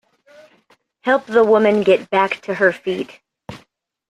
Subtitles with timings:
[1.01, 3.19] Help the woman get back to her feet.